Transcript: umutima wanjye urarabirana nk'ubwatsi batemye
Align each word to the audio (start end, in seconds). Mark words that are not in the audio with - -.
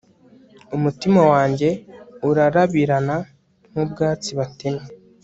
umutima 0.75 1.21
wanjye 1.31 1.69
urarabirana 2.29 3.15
nk'ubwatsi 3.71 4.29
batemye 4.39 4.87